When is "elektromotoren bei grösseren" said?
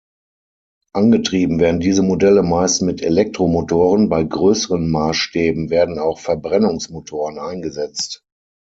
3.03-4.89